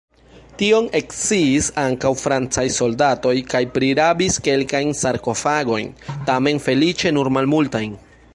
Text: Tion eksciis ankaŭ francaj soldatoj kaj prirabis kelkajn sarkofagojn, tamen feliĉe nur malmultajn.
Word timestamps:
Tion 0.59 0.85
eksciis 0.99 1.67
ankaŭ 1.81 2.13
francaj 2.21 2.63
soldatoj 2.77 3.35
kaj 3.53 3.61
prirabis 3.77 4.41
kelkajn 4.49 4.97
sarkofagojn, 5.03 5.93
tamen 6.33 6.65
feliĉe 6.69 7.15
nur 7.19 7.33
malmultajn. 7.39 7.99